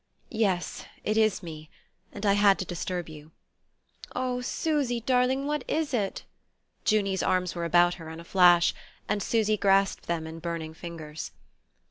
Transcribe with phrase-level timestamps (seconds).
[0.31, 1.69] "Yes, it is me.
[2.11, 3.33] And I had to disturb you."
[4.15, 6.23] "Oh, Susy, darling, what is it?"
[6.89, 8.73] Junie's arms were about her in a flash,
[9.07, 11.29] and Susy grasped them in burning fingers.